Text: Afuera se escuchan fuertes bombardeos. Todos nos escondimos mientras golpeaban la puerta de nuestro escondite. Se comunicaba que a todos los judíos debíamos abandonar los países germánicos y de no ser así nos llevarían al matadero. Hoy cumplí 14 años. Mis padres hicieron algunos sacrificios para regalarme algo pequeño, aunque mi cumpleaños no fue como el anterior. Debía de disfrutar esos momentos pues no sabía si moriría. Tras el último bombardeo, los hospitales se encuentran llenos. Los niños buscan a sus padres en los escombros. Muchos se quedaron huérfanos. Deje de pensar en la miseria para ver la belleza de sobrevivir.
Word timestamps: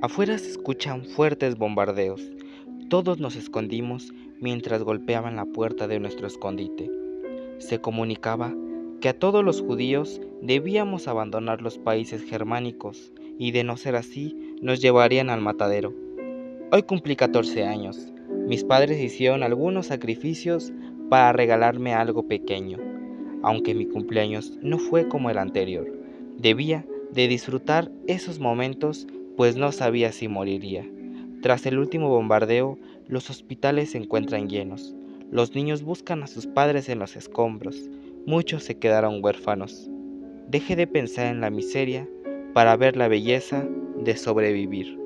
Afuera 0.00 0.38
se 0.38 0.50
escuchan 0.50 1.04
fuertes 1.04 1.58
bombardeos. 1.58 2.22
Todos 2.88 3.18
nos 3.18 3.34
escondimos 3.34 4.12
mientras 4.40 4.84
golpeaban 4.84 5.34
la 5.34 5.44
puerta 5.44 5.88
de 5.88 5.98
nuestro 5.98 6.28
escondite. 6.28 6.88
Se 7.58 7.80
comunicaba 7.80 8.54
que 9.00 9.08
a 9.08 9.18
todos 9.18 9.44
los 9.44 9.60
judíos 9.60 10.20
debíamos 10.40 11.08
abandonar 11.08 11.62
los 11.62 11.78
países 11.78 12.22
germánicos 12.22 13.12
y 13.40 13.50
de 13.50 13.64
no 13.64 13.76
ser 13.76 13.96
así 13.96 14.36
nos 14.62 14.80
llevarían 14.80 15.30
al 15.30 15.40
matadero. 15.40 15.92
Hoy 16.70 16.84
cumplí 16.84 17.16
14 17.16 17.64
años. 17.64 18.12
Mis 18.46 18.62
padres 18.62 19.00
hicieron 19.00 19.42
algunos 19.42 19.86
sacrificios 19.86 20.72
para 21.10 21.32
regalarme 21.32 21.94
algo 21.94 22.28
pequeño, 22.28 22.78
aunque 23.42 23.74
mi 23.74 23.86
cumpleaños 23.86 24.56
no 24.62 24.78
fue 24.78 25.08
como 25.08 25.28
el 25.28 25.38
anterior. 25.38 25.92
Debía 26.38 26.86
de 27.10 27.26
disfrutar 27.26 27.90
esos 28.06 28.38
momentos 28.38 29.08
pues 29.38 29.56
no 29.56 29.70
sabía 29.70 30.10
si 30.10 30.26
moriría. 30.26 30.84
Tras 31.42 31.64
el 31.64 31.78
último 31.78 32.08
bombardeo, 32.08 32.76
los 33.06 33.30
hospitales 33.30 33.92
se 33.92 33.98
encuentran 33.98 34.48
llenos. 34.48 34.96
Los 35.30 35.54
niños 35.54 35.84
buscan 35.84 36.24
a 36.24 36.26
sus 36.26 36.48
padres 36.48 36.88
en 36.88 36.98
los 36.98 37.14
escombros. 37.14 37.88
Muchos 38.26 38.64
se 38.64 38.80
quedaron 38.80 39.22
huérfanos. 39.22 39.88
Deje 40.48 40.74
de 40.74 40.88
pensar 40.88 41.26
en 41.26 41.40
la 41.40 41.50
miseria 41.50 42.08
para 42.52 42.76
ver 42.76 42.96
la 42.96 43.06
belleza 43.06 43.64
de 44.02 44.16
sobrevivir. 44.16 44.98